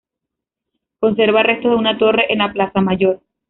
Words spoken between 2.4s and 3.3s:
plaza mayor.